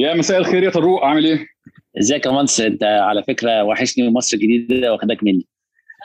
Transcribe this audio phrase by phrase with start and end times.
[0.00, 1.46] يا مساء الخير يا طروق عامل إيه؟
[1.98, 5.46] إزيك يا منصر أنت على فكرة وحشني من مصر الجديدة واخدك مني.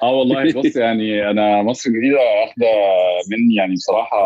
[0.03, 2.67] آه والله بص يعني أنا مصر الجديدة واخدة
[3.31, 4.17] مني يعني بصراحة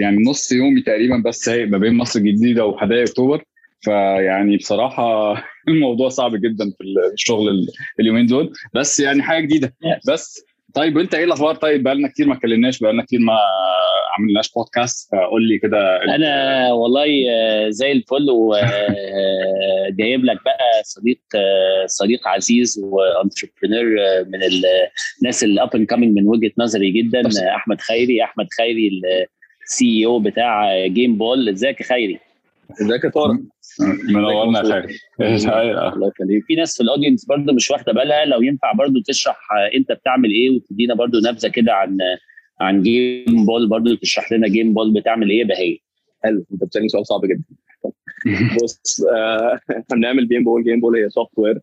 [0.00, 3.44] يعني نص يومي تقريبا بس سايق ما بين مصر الجديدة وحدائق أكتوبر.
[3.80, 5.34] فيعني بصراحة
[5.68, 6.84] الموضوع صعب جدا في
[7.14, 7.66] الشغل
[8.00, 8.52] اليومين دول.
[8.74, 9.74] بس يعني حاجة جديدة.
[10.08, 10.44] بس
[10.74, 13.38] طيب انت إيه الاخبار؟ طيب بقالنا كتير ما اتكلمناش بقالنا كتير ما
[14.18, 17.06] عملناش بودكاست فقول لي كده أنا والله
[17.68, 18.64] زي الفل وجايب
[20.30, 21.18] لك بقى صديق
[21.86, 23.84] صديق عزيز و entrepreneur
[24.24, 24.40] من
[25.22, 27.22] الناس اللي up coming من وجهة نظري جدا
[27.56, 28.24] أحمد خيري.
[28.24, 28.90] أحمد خيري
[29.66, 32.18] ال CEO بتاع جيم بول ازيك يا خيري؟
[32.82, 33.36] ازيك يا طارق؟
[34.08, 34.96] منورنا يا خيري
[35.94, 36.44] الله يخليك.
[36.46, 40.30] في ناس في ال audience برضه مش واخدة بالها لو ينفع برضه تشرح انت بتعمل
[40.30, 41.98] إيه وتدينا برضه نبذة كده عن
[42.60, 45.78] عن جيم بول برضه تشرح لنا جيم بول بتعمل إيه بهي
[46.24, 46.44] حلو.
[46.52, 47.44] انت بتسألني سؤال صعب جدا.
[48.64, 49.04] بص
[49.70, 51.60] إحنا بنعمل جيم بول جيم بول هي software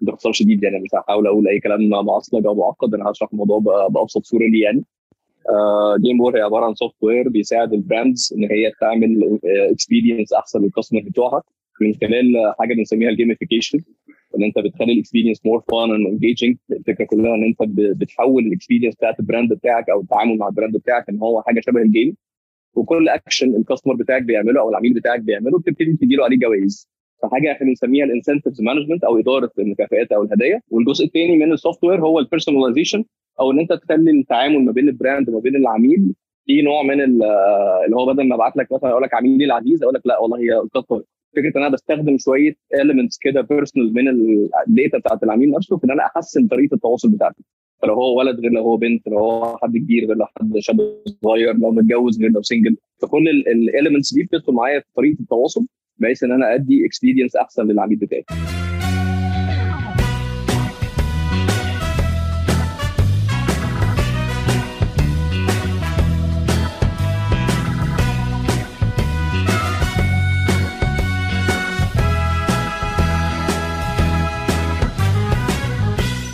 [0.00, 2.94] باختصار شديد يعني مش هحاول أقول أي كلام معصلج أو معقد.
[2.94, 4.84] أنا هشرح الموضوع بأبسط صورة ليه يعني.
[6.04, 10.70] جيم بول هي عبارة عن software بيساعد ال brands إن هي تعمل experience أحسن لل
[10.70, 11.42] customer بتوعها.
[11.80, 13.78] من خلال حاجة بنسميها ال gamification
[14.38, 18.50] إن أنت بتخلي ال experience more fun and engaging الفكرة كلها إن أنت بتحول ال
[18.50, 21.82] experience بتاعت ال brand بتاعك أو التعامل مع ال brand بتاعك إن هو حاجة شبه
[21.82, 22.16] ال game
[22.74, 26.88] وكل action ال customer بتاعك بيعمله أو العميل بتاعك بيعمله بتبتدي تديله عليه جوائز.
[27.22, 30.60] فحاجة إحنا بنسميها ال incentives management أو إدارة المكافئات أو الهدايا.
[30.70, 33.04] والجزء الثاني من ال software هو ال personalization
[33.40, 36.14] أو إن أنت تخلي التعامل ما بين ال brand وما بين العميل
[36.46, 39.94] في نوع من اللي هو بدل ما أبعت لك مثلا أقول لك عميلي العزيز أقول
[39.94, 41.04] لك لا والله هي الخطه
[41.36, 44.08] فكرة إن أنا بستخدم شوية elements كده personal من
[44.68, 47.42] ال data بتاعت العميل نفسه في إن أنا أحسن طريقة التواصل بتاعتي.
[47.82, 50.76] فلو هو ولد غير لو هو بنت لو هو حد كبير غير لو حد شاب
[51.24, 55.66] صغير لو متجوز غير لو single فكل ال elements دي بتدخل معايا في طريقة التواصل
[55.98, 58.24] بحيث إن أنا أدي experience أحسن للعميل بتاعي.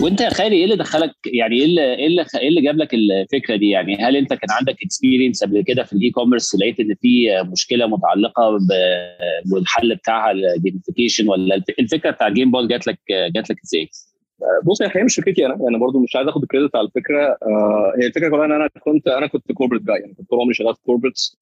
[0.02, 2.94] وانت يا خيري إيه اللي دخلك؟ يعني إيه اللي إيه اللي, إيه اللي جاب لك
[2.94, 6.94] الفكرة دي؟ يعني هل انت كان عندك experience قبل كده في ال e-commerce ولقيت ان
[7.02, 8.58] في مشكلة متعلقة
[9.52, 13.88] بالحل بتاعها ال gamification ولا الفكرة بتاع جيم بول جات لك جات لك إزاي؟
[14.64, 17.26] بص هي مش فكرتي أنا أنا برضو مش عايز اخد ال credit على الفكرة.
[17.26, 20.54] آه هي الفكرة كلها إن أنا كنت أنا كنت corporate guy يعني كنت طول عمري
[20.54, 21.36] شغال في corporates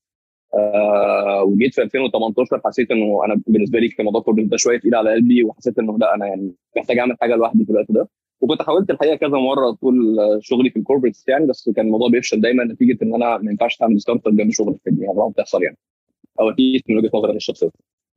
[0.55, 4.95] آه وجيت في 2018 حسيت إنه أنا بالنسبة لي كان موضوع corporate ده شوية تقيل
[4.95, 8.09] على قلبي وحسيت إنه لا أنا يعني محتاج أعمل حاجة لوحدي في الوقت ده.
[8.41, 12.41] وكنت حاولت الحقيقة كذا مرة طول شغلي في ال corporates يعني بس كان الموضوع بيفشل
[12.41, 15.77] دايما نتيجة إن أنا ما ينفعش تعمل startup جنب شغلك في الدنيا بتحصل يعني.
[16.41, 17.71] أو أكيد من وجهة نظري الشخصية.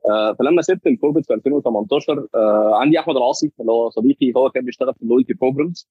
[0.09, 4.49] آه فلما سبت ال corporate في 2018 آه عندي أحمد العاصي اللي هو صديقي هو
[4.49, 5.89] كان بيشتغل في ال loyalty programs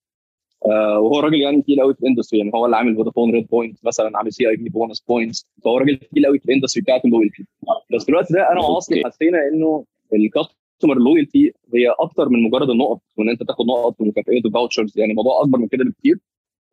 [0.66, 3.46] آه وهو راجل يعني تقيل قوي في ال industry يعني هو اللي عامل فودافون red
[3.46, 7.10] point مثلا عامل CIB bonus points فهو راجل تقيل قوي في ال industry بتاعت ال
[7.10, 7.46] loyalty
[7.94, 9.84] بس في الوقت ده أنا وعاصي حسينا إنه
[10.84, 14.98] ال customer loyalty هي أكتر من مجرد النقط وإن أنت تاخد نقط ومكافئات و vouchers
[14.98, 16.18] يعني موضوع أكبر من كده بكتير.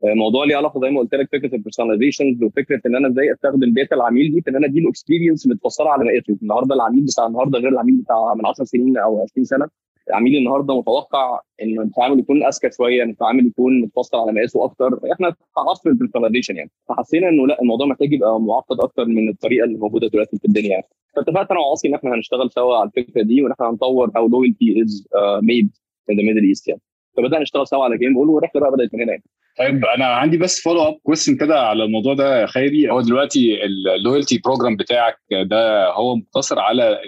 [0.04, 3.74] موضوع ليه علاقة زي ما قلت لك فكرة ال personalization وفكرة إن أنا إزاي أستخدم
[3.74, 7.60] data العميل دي في إن أنا أديله experience متفصله على مقاسه النهارده العميل بتاع النهارده
[7.60, 9.68] غير العميل بتاع من 10 سنين أو 20 سنة.
[10.10, 15.00] العميل النهارده متوقع إن التعامل يكون أذكى شوية إن التعامل يكون متفصل على مقاسه أكتر.
[15.14, 16.72] إحنا عصر ال personalization يعني.
[16.90, 20.70] فحسينا إنه لأ الموضوع محتاج يبقى معقد أكتر من الطريقة اللي موجودة دلوقتي في الدنيا
[20.70, 20.86] يعني.
[21.16, 24.82] فاتفقت أنا وعاصي إن إحنا هنشتغل سوا على الفكرة دي وإن إحنا هنطور how loyalty
[24.82, 25.08] is
[25.42, 25.70] made
[26.10, 26.82] in the Middle East يعني.
[27.18, 29.24] فبدأنا نشتغل سوا على جيم بول والرحلة بقى بدأت من هنا يعني.
[29.60, 33.60] طيب أنا عندي بس follow up question كده على الموضوع ده يا خيري هو دلوقتي
[33.96, 37.00] ال loyalty program بتاعك ده هو مقتصر على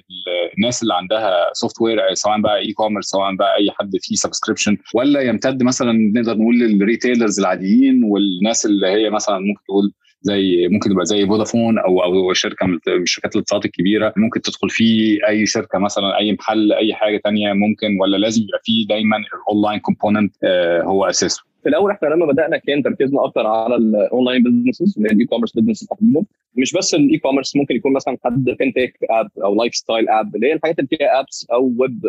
[0.58, 5.64] الناس اللي عندها software سواء بقى e-commerce سواء بقى أي حد فيه subscription ولا يمتد
[5.64, 11.06] مثلا نقدر نقول لل retailers العاديين والناس اللي هي مثلا ممكن تقول زي ممكن تبقى
[11.06, 14.14] زي فودافون أو أو شركة من شركات الاتصالات الكبيرة.
[14.18, 18.60] ممكن تدخل فيه أي شركة مثلا أي محل أي حاجة تانية ممكن ولا لازم يبقى
[18.64, 20.36] فيه دايما ال online component
[20.84, 25.26] هو أساسه؟ في الأول إحنا لما بدأنا كان تركيزنا أكتر على ال online businesses ال
[25.26, 26.24] e-commerce business تحديدا
[26.56, 30.54] مش بس ال e-commerce ممكن يكون مثلا حد fintech app أو lifestyle app اللي هي
[30.54, 32.02] الحاجات اللي فيها apps أو web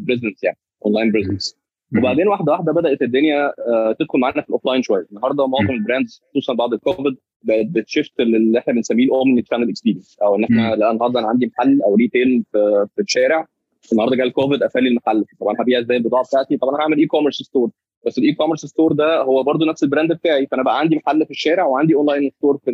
[0.00, 0.56] business يعني
[0.86, 1.56] online business
[1.98, 3.52] وبعدين واحدة واحدة بدأت الدنيا
[3.98, 5.06] تدخل معانا في ال offline شوية.
[5.12, 9.68] النهارده معظم ال brands خصوصا بعد الكوفيد بقت بت shift اللي إحنا بنسميه ال omnichannel
[9.68, 13.46] experience أو إن إحنا لا النهارده أنا عندي محل أو retail في, الشارع
[13.92, 15.24] النهارده جه الكوفيد قفل لي المحل.
[15.40, 17.70] طبعا هبيع إزاي البضاعة بتاعتي؟ طبعا أنا هعمل e-commerce store
[18.06, 21.24] بس ال e-commerce store ده هو برضه نفس ال brand بتاعي فأنا بقى عندي محل
[21.24, 22.70] في الشارع وعندي online store في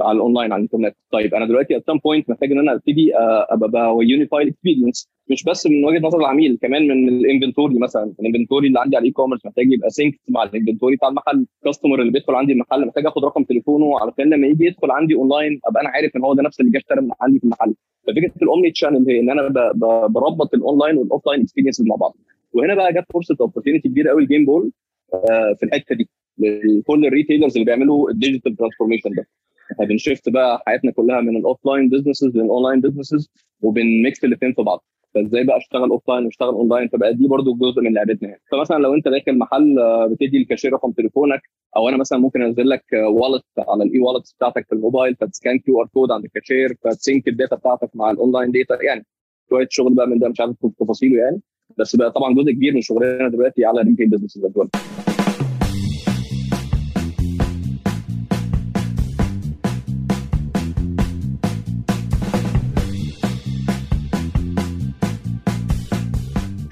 [0.00, 0.96] على الأونلاين على الإنترنت.
[1.12, 3.10] طيب أنا دلوقتي at some point محتاج إن أنا أبتدي
[3.50, 8.12] أبقى unified experience مش بس من وجهة نظر العميل كمان من ال inventory مثلا.
[8.20, 11.46] ال inventory اللي عندي على ال e-commerce محتاج يبقى sync مع ال inventory بتاع المحل.
[11.62, 15.14] ال customer اللي بيدخل عندي المحل محتاج آخد رقم تليفونه علشان لما يجي يدخل عندي
[15.14, 17.74] اونلاين أبقى أنا عارف إن هو ده نفس اللي جه اشترى من عندي في المحل.
[18.06, 19.48] ففكرة ال omnichannel هي إن أنا
[20.08, 22.16] بربط ال online وال offline experiences مع بعض.
[22.52, 24.72] وهنا بقى جت فرصة opportunity كبيرة قوي ل Gameball
[25.58, 26.08] في الحتة دي.
[26.38, 29.26] لكل ال retailers اللي بيعملوا ال digital transformation ده.
[29.88, 33.30] بن shift بقى حياتنا كلها من ال offline businesses لل online businesses
[33.62, 34.84] وبن mix الاثنين في بعض.
[35.14, 38.40] فإزاي بقى أشتغل offline وأشتغل اونلاين فبقى دي برضو جزء من لعبتنا يعني.
[38.52, 39.76] فمثلا لو أنت داخل محل
[40.10, 41.40] بتدي الكاشير رقم تليفونك
[41.76, 45.80] أو أنا مثلا ممكن أنزل لك wallet على ال e-wallets بتاعتك في الموبايل فت scan
[45.80, 49.06] QR code عند الكاشير فت sync ال data بتاعتك مع ال online data يعني
[49.50, 51.40] شوية شغل بقى من ده مش عارف تفاصيله يعني.
[51.78, 54.38] بس بقى طبعا جزء كبير من شغلنا دلوقتي على retail business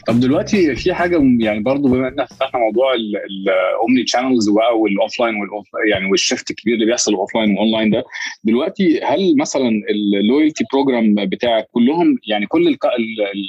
[0.07, 5.35] طب دلوقتي في حاجة يعني برضو بما ان فتحنا موضوع ال omnichannels بقى وال offline
[5.37, 8.05] وال off يعني وال shift الكبير اللي بيحصل offline و online ده
[8.45, 12.77] دلوقتي هل مثلا ال loyalty program بتاعك كلهم يعني كل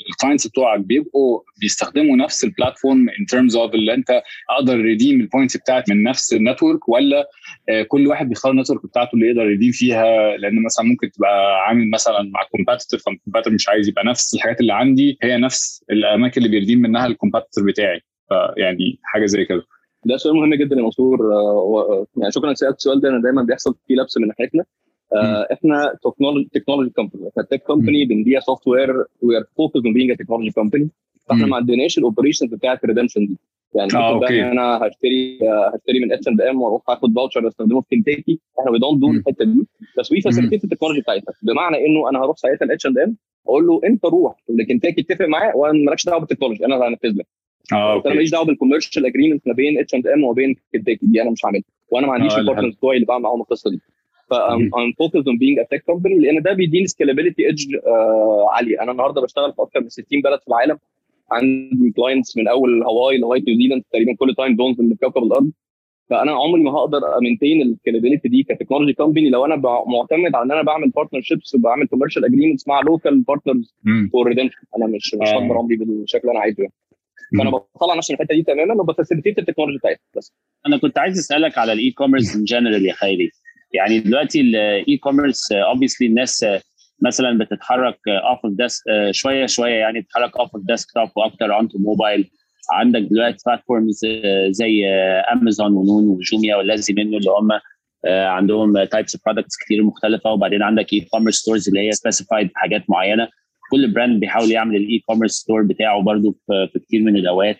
[0.10, 5.22] ال clients بتوعك بيبقوا بيستخدموا نفس ال platform in terms of اللي أنت أقدر redeem
[5.22, 7.30] ال points بتاعت من نفس ال network ولا
[7.88, 11.62] كل واحد بيختار ال network بتاعته اللي يقدر ي redeem فيها؟ لأن مثلا ممكن تبقى
[11.68, 15.84] عامل مثلا مع competitor فال competitor مش عايز يبقى نفس الحاجات اللي عندي هي نفس
[15.92, 18.02] الأماكن اللي بي redeem منها ال competitor بتاعي.
[18.30, 19.64] فيعني حاجة زي كده.
[20.06, 21.20] ده سؤال مهم جدا يا منصور.
[22.18, 22.50] يعني شكرا.
[22.50, 24.64] انك سألت السؤال ده أنا دايما بيحصل فيه لبس من ناحيتنا.
[25.54, 30.52] إحنا technology technology company إحنا tech company بنبيع software we are focused on being technology
[30.52, 30.90] company
[31.30, 33.38] فإحنا ما عندناش ال operations بتاعت ال redemption دي.
[33.76, 34.42] يعني آه، okay.
[34.42, 35.40] ان أنا هشتري
[35.76, 39.12] هشتري من اتش اند ام وأروح آخد voucher استخدمه في كنتاكي إحنا we don't do.
[39.12, 39.68] الحتة دي.
[40.00, 43.18] بس we facilitate ال technology بتاعتنا بمعنى إنه أنا هروح ساعتها الاتش اند ام
[43.48, 47.28] أقول له انت روح لكنتاكي اتفق معاه؟ وأنا مالكش دعوه بال technology أنا هنفذ لك
[47.74, 51.06] آه أنا ماليش دعوه بال commercial agreement ما بين اتش اند ام وما بين كنتاكي
[51.06, 51.64] دي أنا مش هعملها.
[51.90, 53.80] وأنا ما عنديش آه، ال partners بتوعي اللي بعمل معاهم القصة دي.
[54.30, 54.70] ف مم.
[54.70, 57.76] I'm focused on being a tech company لأن ده بيديني scalability edge
[58.52, 58.82] عالية.
[58.82, 60.78] أنا النهارده بشتغل في أكثر من 60 بلد في العالم.
[61.32, 65.52] عندي clients من أول هاواي لغاية نيوزيلاند تقريبا كل time zones اللي في كوكب الأرض.
[66.10, 69.56] فأنا عمري ما هقدر a maintain ال scalability دي ك technology company لو أنا
[69.88, 73.76] معتمد على إن أنا بعمل partnerships وبعمل commercial agreements مع local partners.
[74.12, 75.34] for redemption أنا مش مش آه.
[75.34, 76.74] هقدر امضي بالشكل اللي أنا عايزه يعني
[77.38, 77.50] فانا.
[77.76, 80.34] بطلع نفسي من الحتة دي تماما وب facilitate ال technology بتاعتها بس
[80.68, 83.32] أنا كنت عايز أسألك على ال e-commerce in general يا خيري
[83.74, 86.62] يعني دلوقتي ال e-commerce obviously الناس آه،
[87.02, 92.30] مثلا بتتحرك off of desk شوية شوية يعني بتتحرك off of desktop وأكتر onto mobile
[92.72, 94.00] عندك دلوقتي platforms
[94.50, 94.88] زي
[95.34, 97.52] امازون ونون وجوميا والذي منه اللي هم
[98.06, 100.32] آه، عندهم types products كتير مختلفة.
[100.32, 103.28] وبعدين عندك e-commerce stores اللي هي specified حاجات معينة.
[103.72, 107.58] كل brand بيحاول يعمل ال e-commerce store بتاعه برضو في في كتير من الأوقات.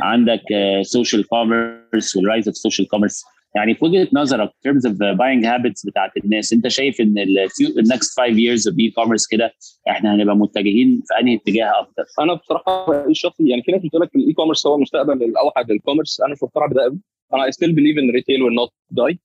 [0.00, 0.42] عندك
[0.82, 3.24] social commerce وال rise of social commerce
[3.56, 7.48] يعني في وجهة نظرك terms of the buying habits بتاعت الناس انت شايف إن ال
[7.92, 9.52] next five years of e-commerce كده
[9.88, 14.02] إحنا هنبقى متجهين في أنهي اتجاه أكتر؟ أنا بصراحة رأيي الشخصي يعني في ناس بتقول
[14.02, 16.98] لك ال e-commerce هو المستقبل الأوحد لل commerce أنا مش مقتنع بده قوي
[17.34, 18.70] أنا still believe in retail will not
[19.02, 19.16] die.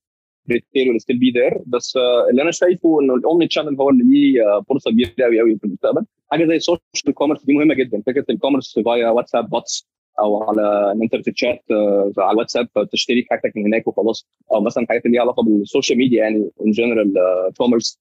[0.54, 1.62] Retail will still be there.
[1.68, 1.94] بس
[2.30, 6.06] اللي أنا شايفه إنه ال omnichannel هو اللي ليه فرصة كبيرة قوي قوي في المستقبل.
[6.32, 8.02] حاجة زي ال social commerce دي مهمة جدا.
[8.08, 9.88] فكرة ال commerce via واتساب bots
[10.20, 14.28] أو على إن أنت بتتشات آه، على الواتساب تشتري حاجتك من هناك وخلاص.
[14.54, 17.14] أو مثلا حاجات اللي ليها علاقة بال social media يعني in general
[17.58, 18.00] commerce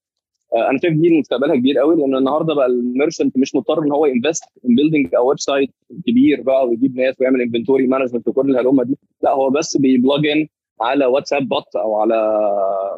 [0.55, 4.05] أنا شايف دي مستقبلها كبير قوي لأن النهارده بقى ال merchant مش مضطر إن هو
[4.05, 5.69] invest in building أو website
[6.07, 8.97] كبير بقى ويجيب ناس ويعمل inventory management وكل الهلومة دي.
[9.21, 10.47] لا هو بس بي plug in
[10.81, 12.41] على واتساب bot أو على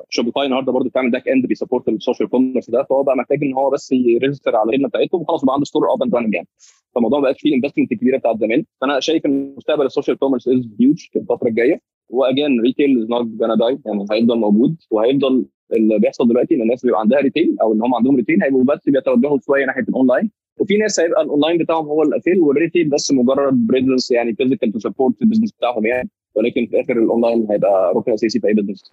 [0.10, 3.44] Shopify النهارده برضه بتعمل back end بي support ال social commerce ده فهو بقى محتاج
[3.44, 6.34] ان هو بس ي register على الخدمة بتاعتهم وخلاص بقى عنده store up and running
[6.34, 6.48] يعني.
[6.96, 8.66] فالموضوع ما بقاش فيه investment كبيرة بتاعت زمان.
[8.82, 11.82] فأنا شايف إن مستقبل ال social commerce is huge في الفترة الجاية.
[12.10, 14.76] و again retail is not gonna die يعني هيفضل موجود.
[14.92, 18.64] وهيفضل اللي بيحصل دلوقتي إن الناس بيبقى عندها retail أو إن هم عندهم retail هيبقوا
[18.64, 23.12] بس بيتوجهوا شوية ناحية الاونلاين وفي ناس هيبقى الاونلاين بتاعهم هو الاساس وال retail بس
[23.12, 26.10] مجرد presence يعني physical to support ال business بتاعهم يعني.
[26.40, 28.90] ولكن في الآخر الأونلاين هيبقى ركن أساسي في أي business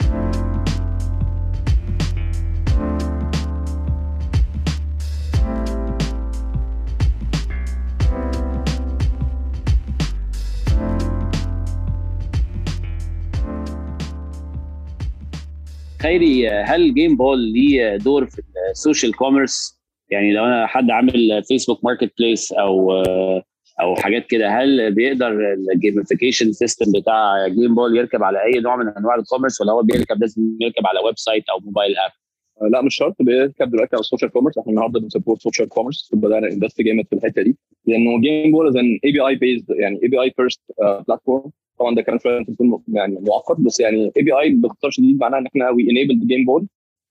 [16.03, 21.85] خيري هل Gameball ليه دور في ال social commerce؟ يعني لو أنا حد عامل Facebook
[21.85, 23.03] Marketplace أو
[23.81, 28.89] أو حاجات كده هل بيقدر ال gamification system بتاع Gameball يركب على أي نوع من
[28.89, 32.11] أنواع ال commerce ولا هو بيركب لازم يركب على website أو mobile app؟
[32.73, 36.11] لا مش شرط بيركب دلوقتي على ال social commerce إحنا النهارده بن support social commerce
[36.15, 37.57] بدانا invest جامد في الحتة دي.
[37.87, 40.61] لأنه Gameball is an API based يعني API first
[41.09, 42.45] platform طبعا ده كلام شوية
[42.89, 46.67] يعني معقد بس يعني API باختصار شديد معناها إن إحنا we enable Gameball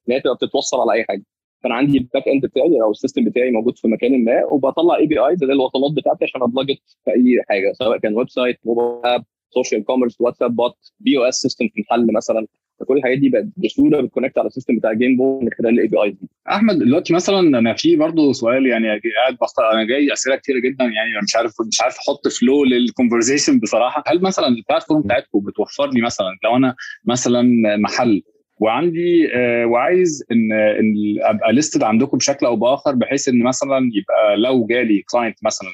[0.10, 1.24] إن هي تبقى بتتوصل على أي حاجة.
[1.66, 5.44] فانا عندي ال backend بتاعي أو ال system بتاعي موجود في مكان ما وبطلع APIs
[5.44, 9.24] اللي الوصلات بتاعتي عشان ا plug it في أي حاجة سواء كان website mobile app
[9.50, 12.48] social commerce واتساب bot POS system في محل مثلا.
[12.80, 15.88] فكل الحاجات دي بقت بسهولة بت connect على ال system بتاع Gameball من خلال ال
[15.88, 16.30] APIs دي.
[16.50, 19.60] أحمد دلوقتي مثلا أنا في برضه سؤال يعني قاعد بخت...
[19.74, 24.04] أنا جاي أسئلة كتيرة جدا يعني مش عارف مش عارف أحط flow لل conversation بصراحة.
[24.08, 27.44] هل مثلا ال platform بتاعتكم بتوفر لي مثلا لو أنا مثلا
[27.78, 28.22] محل
[28.60, 34.38] وعندي آه وعايز إن إن أبقى listed عندكم بشكل أو بآخر بحيث إن مثلا يبقى
[34.38, 35.70] لو جالي client مثلا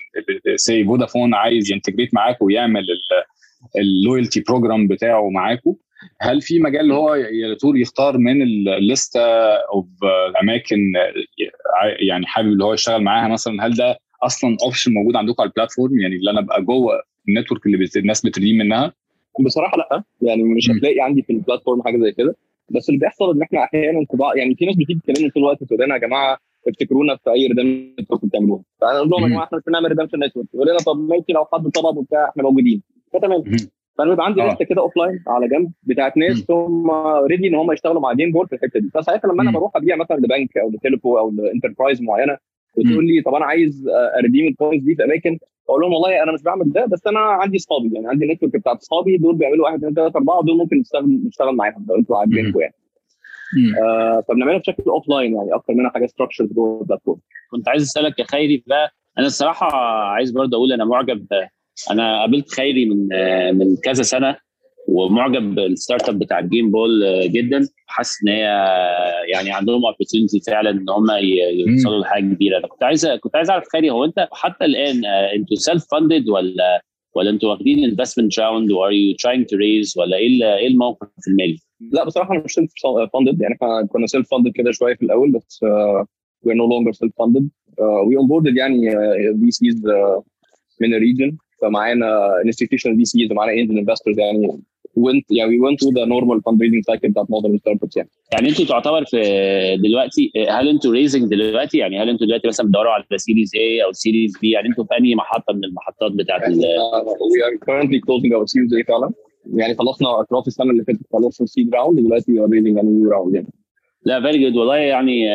[0.55, 2.83] say فودافون عايز ي integrate معاكم ويعمل
[3.77, 5.75] ال loyalty program بتاعه معاكم
[6.21, 9.21] هل في مجال هو يا طول يختار من ال list
[9.73, 9.85] of
[10.43, 10.79] أماكن
[12.09, 15.55] يعني حابب اللي هو يشتغل معاها مثلا؟ هل ده أصلا option موجود عندكم على ال
[15.55, 16.93] platform يعني اللي أنا أبقى جوه
[17.29, 18.93] ال network اللي الناس بت redeem منها؟
[19.45, 20.03] بصراحة لأ.
[20.21, 22.35] يعني مش هتلاقي عندي في ال platform حاجة زي كده.
[22.71, 25.81] بس اللي بيحصل إن إحنا أحيانا طبعا يعني في ناس بتيجي تكلمنا طول الوقت تقول
[25.81, 26.37] لنا يا جماعة
[26.67, 28.63] افتكرونا في أي redeem network بتعملوها.
[28.81, 31.45] فأنا أقول لهم يا جماعة إحنا مش بنعمل redeem network يقول لنا طب ماشي لو
[31.53, 32.83] حد طلب وبتاع إحنا موجودين.
[33.13, 33.43] فتمام.
[33.97, 36.91] فأنا بيبقى عندي لسته كده offline على جنب بتاعت ناس هم
[37.31, 38.89] ready إن هم يشتغلوا مع Gameball في الحتة دي.
[38.93, 42.37] فساعتها لما أنا بروح أبيع مثلا لبنك أو ل telco أو ل enterprise معينة
[42.75, 43.87] وتقول لي طب أنا عايز
[44.19, 45.37] ا redeem ال points دي في أماكن.
[45.69, 48.77] أقول لهم والله أنا مش بعمل ده بس أنا عندي أصحابي يعني عندي network بتاعت
[48.77, 52.59] أصحابي دول بيعملوا واحد اثنين ثلاثة أربعة دول ممكن نشتغل نشتغل معاهم لو أنتوا عاجبينكم
[52.61, 52.73] يعني.
[53.83, 57.19] آه فبنعملها بشكل offline يعني أكتر منها حاجة structure جوه ال platform
[57.51, 59.67] كنت عايز أسألك يا خيري بقى أنا الصراحة
[60.07, 61.25] عايز برضه أقول أنا معجب
[61.91, 63.07] أنا قابلت خيري من
[63.57, 64.35] من كذا سنة.
[64.87, 67.67] ومعجب بال startup بتاع ال Gameball جدا.
[67.85, 68.43] حاسس إن هي
[69.33, 71.05] يعني عندهم opportunity فعلا إن هم
[71.67, 72.57] يوصلوا لحاجة كبيرة.
[72.57, 76.83] أنا كنت عايز كنت عايز أعرف خيري هو أنت حتى الآن أنتوا self funded ولا
[77.15, 81.07] ولا أنتوا واخدين investment round or are you trying to raise ولا إيه إيه الموقف
[81.27, 82.71] المالي؟ لا بصراحة أنا مش self
[83.13, 85.59] funded يعني إحنا كنا self funded كده شوية في الأول بس
[86.43, 87.49] we no longer self funded
[88.07, 88.91] we onboarded يعني
[89.45, 89.81] VCs
[90.81, 94.61] من ال region فمعانا institutional VCs ومعانا angel investors يعني
[94.97, 98.65] went yeah we went through the normal fundraising cycle بتاعت modern startups يعني يعني أنتوا
[98.65, 99.17] تعتبر في
[99.83, 103.91] دلوقتي هل أنتوا raising دلوقتي؟ يعني هل أنتوا دلوقتي مثلا بتدوروا على series A أو
[103.91, 106.61] series B يعني أنتوا في أنهي محطة من المحطات بتاعت ال
[107.33, 109.11] we are currently closing our series A فعلا.
[109.55, 112.83] يعني خلصنا اطراف السنة اللي فاتت خلصنا ال seed round دلوقتي we are raising a
[112.83, 113.35] new round.
[113.35, 113.53] يعني.
[114.05, 115.25] لا very good والله يعني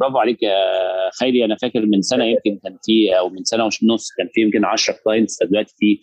[0.00, 0.54] برافو عليك يا
[1.20, 1.44] خيري.
[1.44, 4.94] أنا فاكر من سنة يمكن كان في أو من سنة ونص كان في يمكن 10
[5.04, 5.98] clients دلوقتي في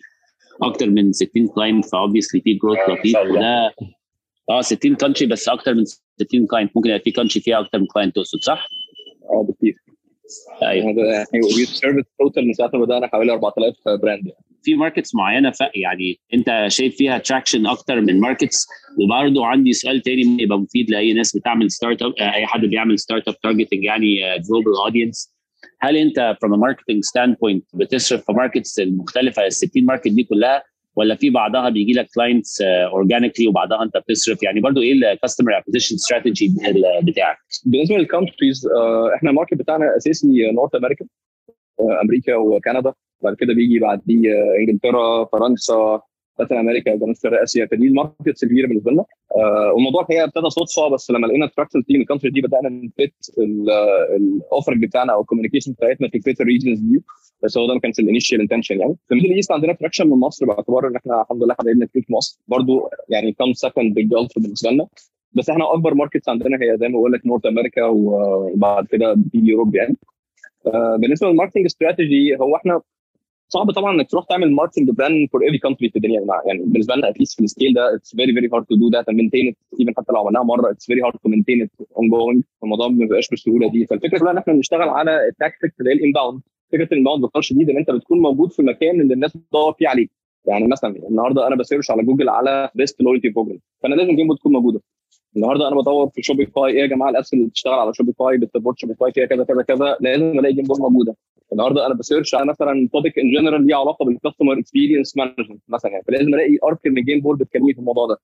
[0.62, 3.74] أكتر من 60 client ف obviously في growth لطيف وده
[4.50, 7.86] آه 60 country بس أكتر من 60 client ممكن يبقى في country فيها أكتر من
[7.86, 8.68] client تقصد صح؟
[9.30, 9.74] آه بكتير.
[10.62, 10.86] أيوه.
[10.86, 14.44] يعني we service total من ساعه ما بدأنا حوالي 4000 brand يعني.
[14.62, 18.66] في markets معينة ف يعني أنت شايف فيها traction أكتر من markets
[19.04, 23.84] وبرضه عندي سؤال تاني يبقى مفيد لأي ناس بتعمل startup أي حد بيعمل startup targeting
[23.84, 24.16] يعني
[24.48, 25.34] global audience
[25.82, 30.62] هل انت from a marketing standpoint بتصرف في markets المختلفة ال 60 market دي كلها
[30.96, 35.58] ولا في بعضها بيجي لك clients organically وبعضها انت بتصرف يعني برضو إيه ال customer
[35.58, 36.54] acquisition strategy
[37.02, 37.36] بتاعك؟
[37.66, 38.68] بالنسبة لل countries
[39.16, 41.04] إحنا ال market بتاعنا أساسي North America
[42.02, 46.00] أمريكا وكندا بعد كده بيجي بعديه إنجلترا فرنسا
[46.38, 49.04] Latin America جنوب شرق اسيا فدي ال markets الكبيرة بالنسبة لنا.
[49.36, 52.86] آه والموضوع الحقيقة ابتدى صدفه بس لما لقينا traction في ال country دي بدأنا ن
[52.86, 53.38] fit
[54.16, 57.02] ال offering بتاعنا أو ال communication بتاعتنا في fit ال regions دي.
[57.42, 58.96] بس هو ده ما كانش ال initial intention يعني.
[59.08, 62.02] في ال Middle East عندنا traction من مصر باعتبار إن إحنا الحمد لله حبايبنا كتير
[62.02, 62.40] في مصر.
[62.48, 64.86] برضو يعني كم second big Gulf بالنسبة لنا.
[65.32, 69.50] بس إحنا أكبر markets عندنا هي زي ما بقول لك North America وبعد كده بيجي
[69.50, 69.96] Europe يعني.
[70.66, 72.80] آه بالنسبة لل marketing strategy هو إحنا
[73.52, 77.08] صعب طبعا إنك تروح تعمل marketing plan for every country في الدنيا يعني بالنسبة لنا
[77.08, 79.92] at least في ال scale ده it's very very hard to do that maintain even
[79.96, 83.86] حتى لو عملناها مرة it's very hard to maintain ongoing الموضوع ما بيبقاش بالسهولة دي.
[83.86, 86.40] فالفكرة كلها إن إحنا بنشتغل على ال tactics اللي هي ال inbound
[86.72, 89.88] فكرة ال inbound باختصار شديد إن أنت بتكون موجود في المكان اللي الناس بتدور فيه
[89.88, 90.10] عليك
[90.46, 94.34] يعني مثلا النهارده أنا ب search على جوجل على best loyalty program فأنا لازم جيم
[94.34, 94.80] تكون موجودة.
[95.36, 98.47] النهارده أنا بدور في Shopify إيه يا جماعة ال apps اللي بتشتغل على Shopify بت
[98.47, 99.96] support Shopify فيها كذا كذا كذا.
[100.00, 101.16] لازم ألاقي جيم موجودة.
[101.52, 105.62] النهارده أنا ب search على مثلا topic in general ليه علاقة بال customer experience management
[105.68, 108.16] مثلا يعني فلازم ألاقي article من ال Gameball بتكلمني في الموضوع ده.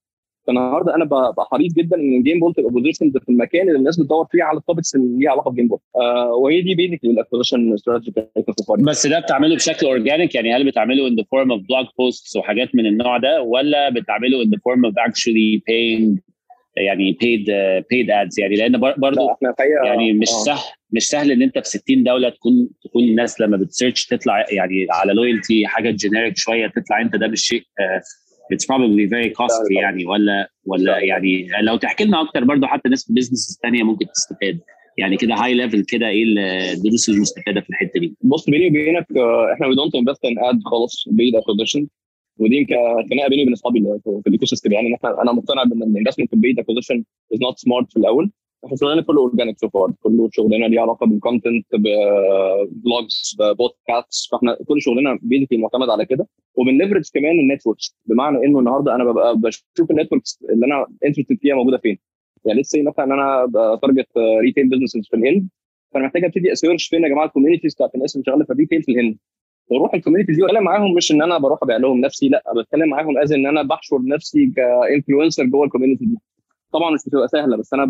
[0.46, 4.26] فالنهارده أنا ببقى حريص جدا إن ال Gameball تبقى position في المكان اللي الناس بتدور
[4.30, 7.72] فيه على ال topics اللي ليها علاقة ب Gameball آه وهي دي basically ال acquisition
[7.74, 8.12] strategy
[8.84, 12.74] بس ده بتعمله بشكل organic يعني هل بتعمله in the form of blog posts وحاجات
[12.74, 16.20] من النوع ده ولا بتعمله in the form of actually paying
[16.86, 17.44] يعني paid
[17.80, 20.44] paid ads يعني لأن الحقيقة يعني مش آه.
[20.44, 24.44] سهل مش سهل إن أنت في 60 دولة تكون تكون الناس لما بت search تطلع
[24.52, 27.62] يعني على loyalty حاجة generic شوية تطلع أنت ده مش شيء
[28.54, 29.82] it's probably very costly طبعاً.
[29.82, 30.98] يعني ولا ولا لا.
[30.98, 34.60] يعني لو تحكي لنا أكتر برضه حتى ناس في business ثانية ممكن تستفاد
[34.98, 36.24] يعني كده high level كده إيه
[36.72, 40.60] الدروس المستفادة في الحتة دي بص بيني وبينك آه، إحنا we don't invest in ad
[40.64, 41.86] خالص paid acquisition
[42.38, 42.74] ودي يمكن
[43.10, 46.28] خناقة بيني وبين أصحابي في ال ecosystem يعني إن إحنا أنا مقتنع بإن ال investment
[46.28, 47.04] في ال paid acquisition
[47.34, 48.30] is not smart في الأول.
[48.64, 53.50] إحنا شغلنا كله organic so far كله شغلنا ليه علاقة بال content ب blogs ب
[53.50, 56.28] podcast فإحنا كل شغلنا basically معتمد على كده.
[56.54, 60.86] وبن leverage كمان ال networks بمعنى إنه النهارده أنا ببقى بشوف ال networks اللي أنا
[61.04, 61.98] interested فيها موجودة فين.
[62.44, 63.46] يعني لسه مثلا ان أنا
[63.82, 64.08] target
[64.42, 65.48] retail businesses في الهند.
[65.94, 68.52] فأنا محتاج أبتدي ا search فين يا جماعة ال communities بتاعت الناس اللي شغالة في
[68.52, 69.18] ال retail في الهند.
[69.70, 72.88] وأروح ال communities دي واتكلم معاهم مش إن أنا بروح ابيع لهم نفسي لأ بتكلم
[72.88, 76.18] معاهم as إن أنا بحشر نفسي ك influencer جوه ال community دي.
[76.72, 77.84] طبعا مش بتبقى سهلة بس أنا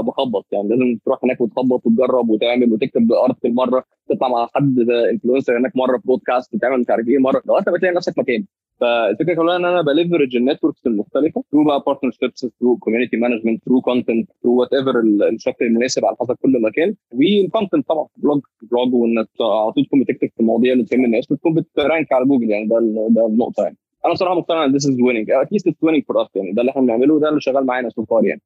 [0.00, 4.78] بخبط يعني لازم تروح هناك وتخبط وتجرب وتعمل وتكتب article مرة تطلع مع حد
[5.12, 8.44] influencer هناك مرة في بودكاست تعمل مش عارف إيه مرة لغاية ما بتلاقي نفسك مكان
[8.80, 13.64] فالفكرة كلها إن أنا ب leverage ال networks المختلفة through بقى partnerships through community management
[13.64, 15.00] through content through whatever
[15.32, 16.94] الشكل المناسب على حسب كل مكان.
[17.12, 21.30] وال content طبعا blog blog وإنك على طول تكون بتكتب في المواضيع اللي تهم الناس
[21.30, 22.78] وتكون بت rank على جوجل يعني ده
[23.10, 23.76] ده النقطة يعني.
[24.05, 26.61] انا بصراحه مقتنع ان this is winning at least it's winning for us يعني ده
[26.61, 28.41] اللي احنا بنعمله وده اللي شغال معانا so far يعني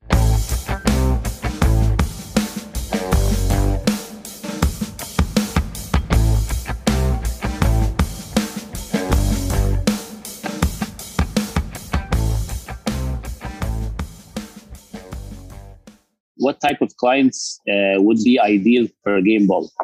[16.37, 19.77] what type of clients uh, would be ideal for game ball أم،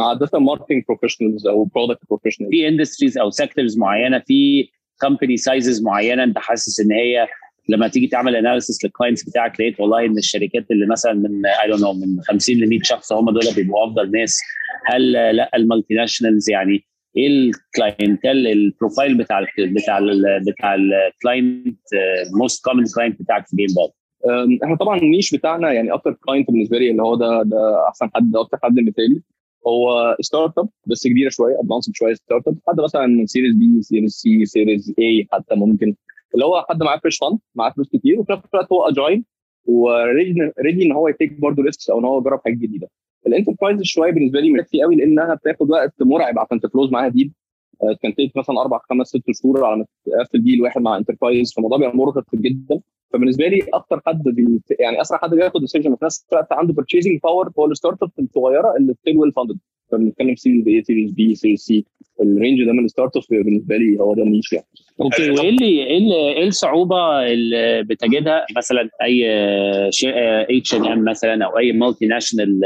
[0.00, 4.68] عادة marketing professionals أو product professionals في industries أو sectors معينة في
[5.00, 7.26] company sizes معينة أنت حاسس إن هي
[7.68, 11.68] لما تيجي تعمل analysis لل clients بتاعك لقيت والله إن الشركات اللي مثلا من I
[11.68, 14.38] don't know من 50 ل 100 شخص هم دول بيبقوا أفضل ناس.
[14.86, 16.84] هل لأ ال multinationals يعني
[17.16, 21.78] إيه ال client ال profile بتاع ال بتاع ال بتاع ال client
[22.40, 23.88] most common client بتاعك في جيم أم،
[24.64, 28.10] إحنا طبعا ال niche بتاعنا يعني أكتر client بالنسبة لي اللي هو ده ده أحسن
[28.14, 29.22] حد أكتر حد مثالي.
[29.66, 34.94] هو startup بس كبيرة شوية advanced شوية startup حد مثلا series B series C series
[34.98, 35.94] A حتى ممكن.
[36.34, 39.24] اللي هو حد معاه fresh fund معاه فلوس كتير وفي نفس الوقت هو agile
[39.66, 42.88] و ready إن هو ي take برضه risks أو إن هو يجرب حاجات جديدة.
[43.26, 47.08] ال enterprise شوية بالنسبة لي مكفي قوي لأنها بتاخد وقت مرعب عشان ت close معاها
[47.08, 47.32] deal
[48.02, 51.78] can take مثلا أربع خمس ست شهور على ما تقفل deal واحد مع enterprise فالموضوع
[51.78, 52.80] بيبقى مرهق جدا.
[53.12, 57.20] فبالنسبة لي أكتر حد بي يعني أسرع حد بياخد decision في نفس الوقت عنده purchasing
[57.22, 59.58] power هو ال startup الصغيرة اللي still well funded
[59.92, 61.84] فبنتكلم series A series B series C
[62.22, 64.66] ال range ده من ال startup بالنسبة لي هو ده ال niche يعني.
[65.00, 69.26] أوكي وإيه اللي إيه اللي- إيه الصعوبة اللي بتجدها؟ مثلا أي
[70.58, 72.60] اتش ان ام مثلا أو أي multinational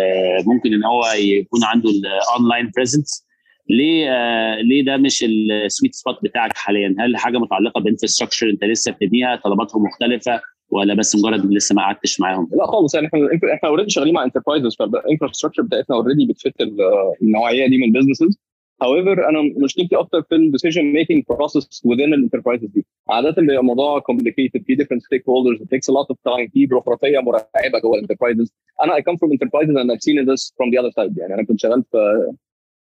[0.46, 3.25] ممكن إن هو يكون عنده ال online presence
[3.68, 8.50] ليه آه، ليه ده مش ال sweet spot بتاعك حاليا؟ هل حاجة متعلقة ب infrastructure
[8.50, 13.06] أنت لسه بتبنيها طلباتهم مختلفة ولا بس مجرد لسه ما قعدتش معاهم؟ لا خالص يعني
[13.06, 16.78] إحنا إحنا already شغالين مع enterprises فال infrastructure بتاعتنا already بت fit ال-
[17.22, 18.38] النوعية دي من ال businesses
[18.84, 22.86] however أنا مشكلتي أكتر في ال decision making process within ال enterprises دي.
[23.10, 27.78] عادة بيبقى الموضوع complicated في stakeholders it takes a lot of time في بيروقراطيه مرعبة
[27.82, 28.52] جوه ال enterprises
[28.84, 31.44] أنا I come from enterprises and I've seen this from the other side يعني أنا
[31.44, 31.98] كنت شغال في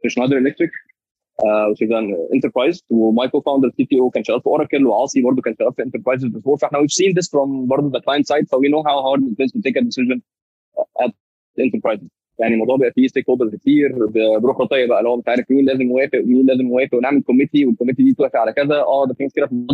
[0.09, 0.71] Schneider Electric
[1.71, 2.83] which is an enterprise.
[2.91, 6.57] و my co-founder CPO كان شغال في Oracle وعاصي برضه كان شغال في enterprises before
[6.57, 8.47] فإحنا we've seen this from برضه the client side.
[8.49, 10.23] So we know how hard it is to take a decision
[11.05, 11.11] at
[11.57, 12.01] the enterprise.
[12.39, 16.19] يعني الموضوع بقى فيه stakeholders كتير بيروقراطيه بقى اللي هو مش عارف مين لازم يوافق
[16.19, 18.75] مين لازم يوافق ونعمل committee وال committee دي توافق على كذا.
[18.81, 19.67] آه ده في مشكله في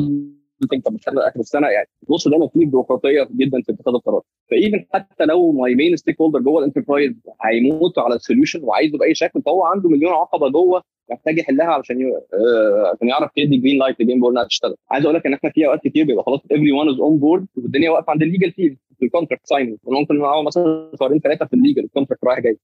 [0.90, 4.84] مش هتبقى اخر السنة يعني بص دايما في بيروقراطيه جدا في اتخاذ القرار ف even
[4.94, 7.12] حتى لو my main stakeholder جوه ال enterprise
[7.44, 11.96] هيموت على ال solution وعايزه بأي شكل فهو عنده مليون عقبة جوه محتاج يحلها علشان.
[12.34, 15.50] آه، عشان يعرف يدي green light ل Gameball إنها تشتغل عايز أقول لك إن إحنا
[15.50, 18.76] في أوقات كتير بيبقى خلاص everyone is on board والدنيا واقفة عند ال legal team
[18.98, 22.38] في ال contract signing ممكن نقعد مثلا شهرين ثلاثة في ال legal ال contract رايح
[22.40, 22.58] جاي.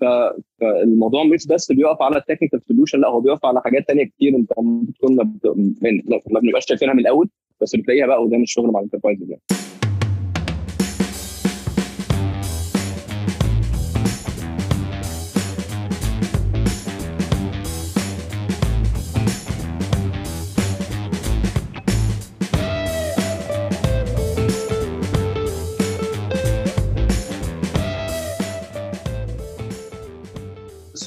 [0.00, 4.36] فالموضوع مش بس بيقف على ال technical solution لا هو بيقف على حاجات ثانية كتير
[4.36, 5.16] انت ممكن
[6.30, 7.28] ما بنبقاش شايفينها من الأول
[7.62, 9.42] بس بتلاقيها بقى قدام الشغل مع الانتربرايز يعني.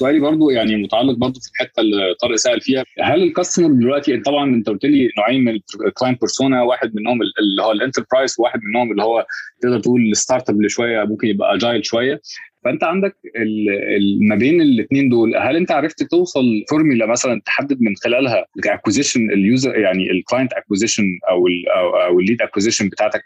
[0.00, 2.84] سؤالي برضو يعني متعلق برضو في الحتة اللي طارق سأل فيها.
[3.00, 7.62] هل الكاستمر دلوقتي طبعا أنت قلت لي نوعين من ال client persona واحد منهم اللي
[7.62, 9.26] هو ال enterprise وواحد منهم اللي هو
[9.60, 12.20] تقدر تقول ال startup اللي شوية ممكن يبقى agile شوية.
[12.64, 13.16] فأنت عندك
[14.20, 19.30] ما بين الاثنين دول هل أنت عرفت توصل فورميلا مثلا تحدد من خلالها ال acquisition
[19.30, 23.22] ال user يعني ال client acquisition أو ال أو, ال lead acquisition بتاعتك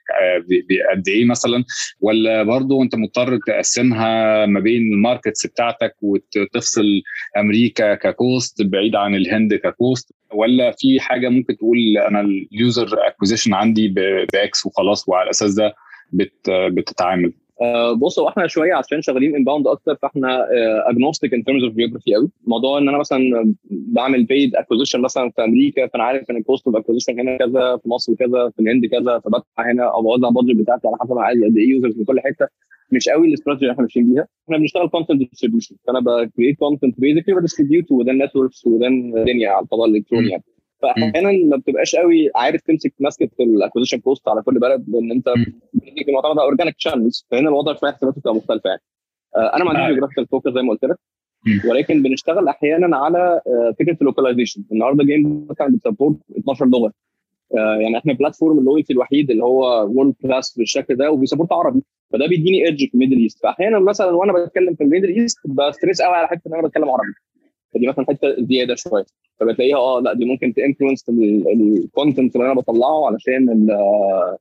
[0.92, 1.64] قد إيه مثلا؟
[2.01, 6.85] ولا برضو أنت مضطر تقسمها ما بين ال markets بتاعتك وتفصل
[7.38, 12.34] أمريكا ك cost بعيد عن الهند ك cost ولا في حاجة ممكن تقول أنا ال
[12.34, 13.88] user acquisition عندي
[14.33, 15.75] ب X وخلاص وعلى الأساس ده
[16.68, 17.43] بتتعامل؟ آه
[17.97, 20.47] بص هو إحنا شوية عشان شغالين inbound أكتر فاحنا
[20.90, 25.45] agnostic in terms of geography قوي موضوع إن أنا مثلا بعمل paid acquisition مثلا في
[25.45, 28.87] أمريكا فأنا عارف إن ال cost of acquisition هنا كذا في مصر كذا في الهند
[28.87, 31.99] كذا فبدفع هنا أو بوزع ال budget بتاعتي على حسب أنا عايز قد إيه users
[31.99, 32.49] من كل حتة.
[32.93, 34.27] مش قوي الاستراتيجي اللي إحنا ماشيين بيها.
[34.45, 39.51] إحنا بنشتغل content distribution فأنا ب create content basically ب distribute within networks within الدنيا
[39.51, 40.43] على الفضاء الإلكتروني يعني.
[40.83, 45.29] فاحيانا ما بتبقاش قوي عارف تمسك ماسكة ال acquisition cost على كل بلد لأن انت
[45.75, 48.81] بتيجي معتمد على organic channels فهنا الوضع شوية حساباته بتبقى مختلفة يعني.
[49.37, 50.97] أنا ما عنديش geographical focus زي ما قلت لك.
[51.71, 53.41] ولكن بنشتغل أحيانا على
[53.79, 56.93] فكرة ال localization النهارده Gameball مثلا بت support 12 لغه
[57.81, 61.83] يعني إحنا platform ال loyalty الوحيد اللي هو world class بالشكل ده وبي support عربي.
[62.13, 65.38] فده بيديني edge في ال Middle East فأحيانا مثلا وأنا بتكلم في ال Middle East
[65.47, 67.13] ب stress قوي على حتة إن أنا بتكلم عربي.
[67.75, 69.05] فدي مثلا حتة زيادة شوية.
[69.41, 71.05] فبتلاقيها آه لا دي ممكن ت influence
[71.55, 73.69] ال content اللي أنا بطلعه علشان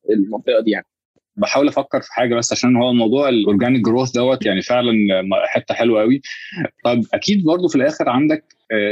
[0.10, 0.86] المنطقة دي يعني.
[1.36, 4.94] بحاول أفكر في حاجة بس عشان هو الموضوع ال organic growth دوت يعني فعلا
[5.46, 6.22] حتة حلوة قوي
[6.86, 8.46] طب أكيد برضو في الآخر عندك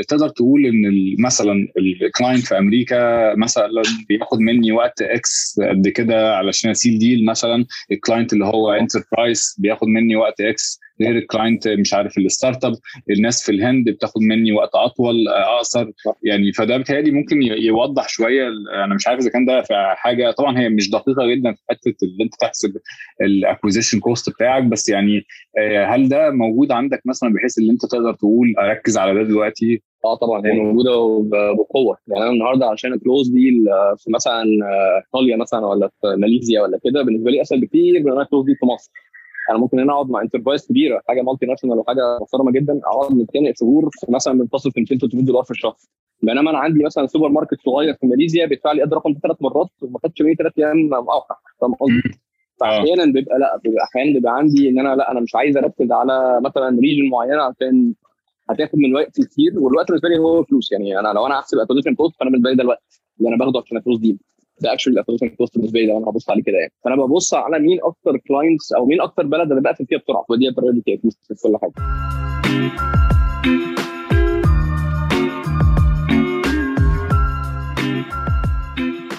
[0.08, 3.68] تقدر تقول إن مثلا ال client في أمريكا مثلا
[4.10, 7.66] بياخد مني وقت X قد كده علشان ا sell deal مثلا.
[7.92, 12.26] ال client اللي هو enterprise بياخد مني وقت X غير ال client مش عارف ال
[12.26, 12.74] start up
[13.10, 15.92] الناس في الهند بتاخد مني وقت أطول أقصر.
[16.24, 18.48] يعني فده بيتهيألي ممكن يوضح شوية
[18.86, 21.96] أنا مش عارف إذا كان ده في حاجة طبعا هي مش دقيقة جدا في حتة
[22.04, 22.74] اللي أنت تحسب
[23.22, 25.26] ال acquisition cost بتاعك بس يعني
[25.88, 30.16] هل ده موجود عندك مثلا بحيث إن أنت تقدر تقول أركز على ده دلوقتي؟ آه
[30.16, 30.92] طبعا هي موجودة
[31.54, 31.98] بقوة.
[32.08, 33.52] يعني أنا النهارده عشان ا close deal
[33.98, 34.44] في مثلا
[35.06, 38.46] إيطاليا مثلا ولا في ماليزيا ولا كده بالنسبة لي أسهل بكتير من أنا ا close
[38.46, 38.92] deal في مصر.
[39.50, 43.90] أنا ممكن هنا اقعد مع enterprise كبيرة حاجة multinational وحاجة محترمة جدا اقعد نتخانق شهور
[44.10, 45.76] مثلا بنتصل في 200 300 دولار في الشهر.
[46.24, 49.68] بينما أنا عندي مثلا سوبر ماركت صغير في ماليزيا بيدفع لي قد رقم ثلاث مرات
[49.82, 52.02] وما خدش مني ثلاث أيام اوقع فاهم قصدي؟
[52.60, 56.42] فاحيانا بيبقى لأ بيبقى أحيانا بيبقى عندي إن أنا لأ أنا مش عايز أركز على
[56.42, 57.94] مثلا region معينة عشان
[58.50, 60.72] هتاخد من وقت كتير والوقت بالنسبة لي هو فلوس.
[60.72, 63.62] يعني أنا لو أنا هحسب acquisition cost فأنا بالنسبة لي ده الوقت اللي أنا باخده
[63.66, 64.18] عشان ا close deal.
[64.60, 66.72] ده actually ال acquisition cost بالنسبة لي لو أنا هبص عليه كده يعني.
[66.84, 70.26] فأنا ببص على مين أكتر clients أو مين أكتر بلد أنا بقفل فيها بسرعة.
[70.30, 73.11] ودي priority في كل حاجة.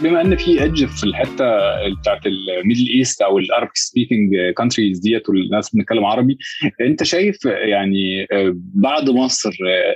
[0.02, 1.44] بما إن في edge في الحتة
[2.00, 6.38] بتاعت ال Middle East أو ال Arab speaking countries ديت والناس بنتكلم عربي
[6.80, 8.26] أنت شايف يعني
[8.74, 9.50] بعد مصر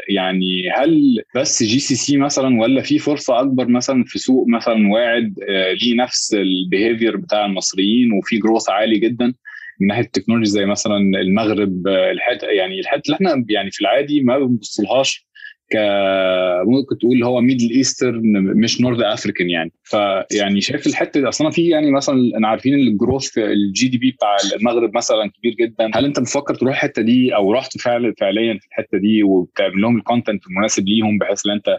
[0.09, 5.35] يعني هل بس GCC مثلا ولا في فرصة أكبر مثلا في سوق مثلا واعد
[5.83, 9.33] ليه نفس ال behavior بتاع المصريين وفي growth عالي جدا
[9.81, 14.21] من ناحية ال technology زي مثلا المغرب الحته يعني الحته اللي إحنا يعني في العادي
[14.21, 15.27] ما بنبصلهاش
[15.70, 15.76] ك
[16.66, 19.72] ممكن تقول هو Middle Eastern مش North African يعني.
[19.85, 24.37] فيعني شايف الحتة دي أصلا في يعني مثلا أنا عارفين ال growth ال GDP بتاع
[24.57, 25.90] المغرب مثلا كبير جدا.
[25.94, 29.96] هل أنت بتفكر تروح الحتة دي أو رحت فعلا فعليا في الحتة دي وبتعمل لهم
[29.96, 31.79] ال content المناسب ليهم بحيث إن أنت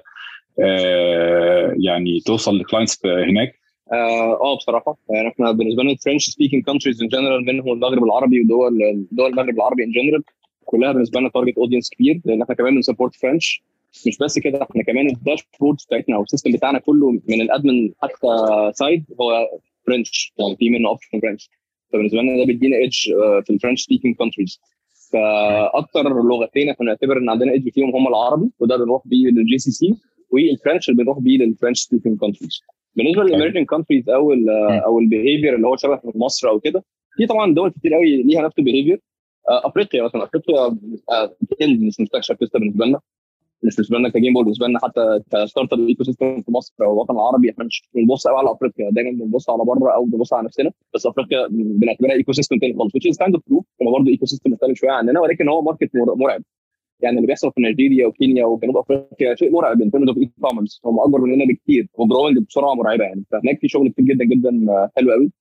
[0.59, 3.59] آه يعني توصل ل clients هناك؟
[3.91, 4.97] آه بصراحة.
[5.09, 9.29] يعني إحنا بالنسبة لنا ال French speaking countries in general منهم المغرب العربي ودول دول
[9.31, 10.23] المغرب العربي in general
[10.65, 13.63] كلها بالنسبة لنا target audience كبير لأن إحنا كمان بن support French
[14.07, 17.49] مش بس كده إحنا كمان ال dashboard بتاعتنا أو ال system بتاعنا كله من ال
[17.49, 18.27] admin حتى
[18.73, 19.47] side هو
[19.87, 21.49] French يعني في منه option French
[21.93, 22.95] فبالنسبة لنا ده بيدينا edge
[23.45, 24.59] في ال French speaking countries
[25.13, 29.71] فأكتر لغتين إحنا نعتبر إن عندنا edge فيهم هم العربي وده بنروح بيه لل GCC
[29.71, 29.93] وال
[30.29, 32.61] French اللي بنروح بيه لل French speaking countries
[32.95, 34.49] بالنسبة لل American countries أو ال
[34.85, 36.83] أو ال behavior اللي هو شبه مصر أو كده
[37.17, 38.99] في طبعا دول كتير قوي ليها نفس ال behavior
[39.49, 40.75] أفريقيا مثلا أفريقيا
[41.61, 42.99] مش مستكشف لسه بالنسبة لنا.
[43.61, 47.13] بالنسبة لنا ك game بالنسبة لنا حتى ك start up ecosystem في مصر أو الوطن
[47.13, 47.49] العربي.
[47.51, 50.71] إحنا مش بنبص قوي على أفريقيا دايما بنبص على بره أو بنبص على نفسنا.
[50.95, 53.63] بس أفريقيا بنعتبرها ecosystem تاني خالص which is of true.
[53.83, 56.41] هو برضه ecosystem مختلف شوية عننا ولكن هو market مرعب.
[57.01, 60.99] يعني اللي بيحصل في نيجيريا وكينيا وجنوب أفريقيا شيء مرعب in terms of e-commerce هم
[60.99, 63.23] أكبر مننا بكتير و growing بسرعة مرعبة يعني.
[63.31, 64.51] فهناك في شغل كتير جدا جدا
[64.97, 65.31] حلو قوي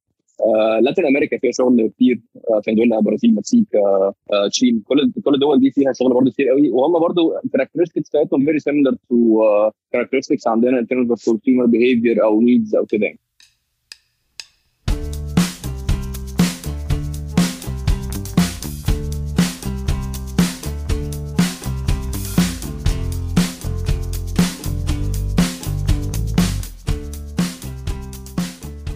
[0.82, 2.20] Latin America فيها شغل كتير.
[2.66, 3.68] فنزويلا برازيل مكسيك
[4.50, 4.82] تشيلي.
[4.84, 6.70] كل كل الدول دي فيها شغل برضه كتير قوي.
[6.70, 9.42] وهم برضه ال characteristics بتاعتهم very similar to
[9.92, 13.18] characteristics عندنا in terms of consumer behavior أو needs أو كده يعني.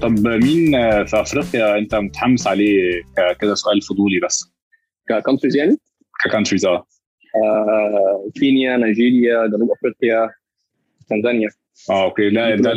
[0.02, 0.72] طب مين
[1.04, 3.02] في أفريقيا أنت متحمس عليه
[3.40, 4.52] كده سؤال فضولي بس؟
[5.09, 5.76] ك countries يعني؟
[6.24, 6.86] ك countries آه.
[7.44, 10.30] آه، كينيا نيجيريا جنوب أفريقيا
[11.10, 11.48] تنزانيا.
[11.90, 12.30] آه okay.
[12.30, 12.72] لا ده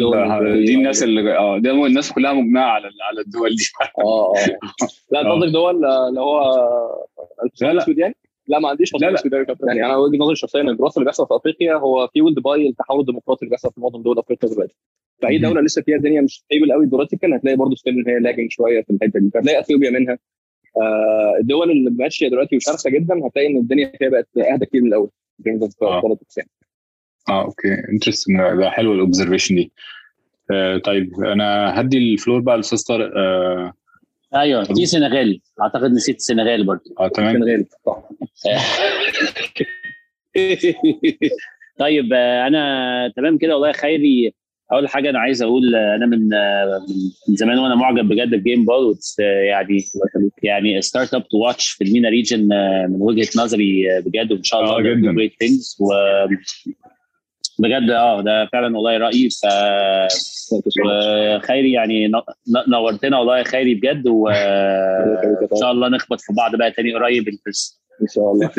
[0.66, 3.64] دي الناس اللي آه هو الناس كلها مجمعه على على الدول دي.
[4.00, 4.34] آه آه.
[5.12, 5.34] لا انت آه.
[5.34, 6.42] قصدك دول اللي هو
[7.62, 7.72] لا، لا.
[7.72, 8.16] الاسود يعني؟
[8.48, 9.08] لا ما عنديش لا، لا.
[9.08, 9.68] تصنيف سوداوي كابتن.
[9.68, 12.70] يعني أنا وجهة نظري الشخصيه إن ال growth اللي بيحصل في أفريقيا هو fueled by
[12.70, 14.76] التحول الديمقراطي اللي بيحصل في معظم دول أفريقيا دلوقتي.
[15.22, 15.38] فأي.
[15.38, 18.82] دولة لسه فيها الدنيا مش stable قوي ديمقراطيا هتلاقي برضه still إن هي lagging شوية
[18.82, 19.30] في الحتة دي.
[19.34, 20.18] فهتلاقي أثيوبيا منها.
[20.82, 24.88] آه الدول اللي ماشية دلوقتي وشرسة جدا هتلاقي إن الدنيا فيها بقت أهدى كتير من
[24.88, 25.10] الأول.
[25.82, 26.02] آه.
[27.30, 27.74] آه okay.
[27.94, 29.72] interesting ده حلو ال observation دي.
[30.52, 33.12] آه طيب أنا هدي ال floor بقى لاستاذ طارق.
[33.18, 33.74] آه
[34.36, 35.42] أيوه في سنغال.
[35.62, 36.84] أعتقد نسيت السنغال برضه.
[37.00, 37.36] آه تمام.
[37.36, 38.10] السنغال صح
[41.80, 44.34] طيب آه، أنا تمام كده والله خيري
[44.74, 46.86] اول حاجة أنا عايز أقول آه، أنا من آه،
[47.30, 49.78] من زمان وأنا معجب بجد بجيم بول يعني
[50.44, 52.48] يعني start up to watch في ال MENA region
[52.90, 55.12] من وجهة نظري بجد وإن شاء الله آه، جداً.
[55.12, 55.88] great things و
[57.60, 59.46] بجد آه ده فعلا والله رأيي ف
[60.86, 62.12] وخيري يعني
[62.68, 67.26] نورتنا والله خيري بجد وان شاء الله نخبط في بعض بقى تاني قريب.
[68.02, 68.50] ان شاء الله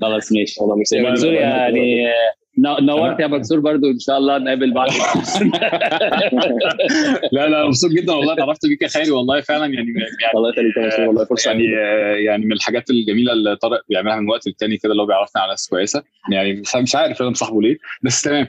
[0.00, 2.08] خلاص ماشي والله مش يا منصور يعني ن-
[2.58, 4.88] نورت يا منصور برضو إن شاء الله نقابل بعض.
[7.32, 10.76] لا لا مبسوط جدا والله اتعرفت بيك يا خيري والله فعلا يعني يعني الله يخليك
[10.76, 11.64] يا منصور والله فرصة يعني.
[11.78, 15.42] آه، يعني من الحاجات الجميلة اللي طارق بيعملها من وقت للتاني كده اللي هو بيعرفنا
[15.42, 16.02] على ناس كويسة.
[16.32, 18.46] يعني مش عارف أنا مصاحبه ليه بس تمام.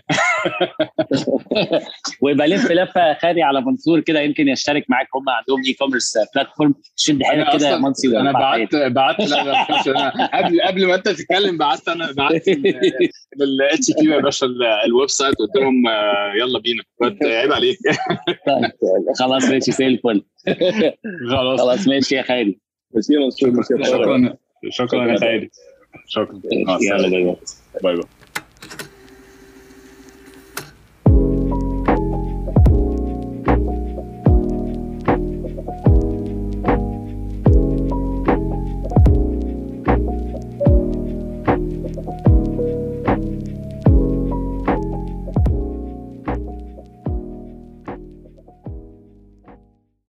[2.21, 5.07] ويبقى لف لفة خاري على منصور كده يمكن يشترك معاك.
[5.15, 9.65] هم عندهم e-commerce platform شد حيلك كده منصور أنا بعت بعت لا
[10.33, 12.47] قبل قبل ما أنت تتكلم بعت أنا بعت
[13.41, 16.83] ال HQ يا باشا ال- ال website قلت لهم آه، يلا بينا.
[17.23, 17.77] عيب عليك.
[19.19, 20.23] خلاص ماشي زي الفل.
[21.29, 21.61] خلاص.
[21.61, 22.55] خلاص ماشي يا خالد.
[23.91, 24.35] شكرا.
[24.69, 25.11] شكرا.
[25.11, 25.49] يا خالد.
[26.07, 26.41] شكرا.
[26.81, 27.09] يلا.
[27.09, 27.35] bye bye.
[27.83, 28.03] bye bye.